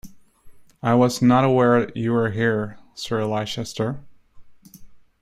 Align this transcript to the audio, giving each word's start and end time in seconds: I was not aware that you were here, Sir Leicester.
I 0.81 0.95
was 0.95 1.21
not 1.21 1.43
aware 1.43 1.85
that 1.85 1.95
you 1.95 2.13
were 2.13 2.31
here, 2.31 2.79
Sir 2.95 3.23
Leicester. 3.23 4.03